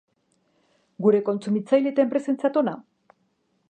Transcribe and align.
Gure 1.07 1.21
kontsumitzaile 1.29 1.93
eta 1.95 2.07
enpresentzat 2.07 2.63
ona. 2.65 2.79